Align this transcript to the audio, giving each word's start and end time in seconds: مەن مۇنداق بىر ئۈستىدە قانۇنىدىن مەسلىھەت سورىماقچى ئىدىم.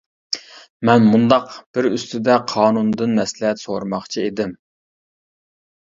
مەن 0.89 1.03
مۇنداق 1.09 1.51
بىر 1.77 1.89
ئۈستىدە 1.91 2.39
قانۇنىدىن 2.53 3.15
مەسلىھەت 3.21 3.63
سورىماقچى 3.65 4.29
ئىدىم. 4.31 4.57